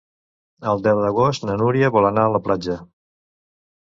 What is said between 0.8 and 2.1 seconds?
deu d'agost na Núria vol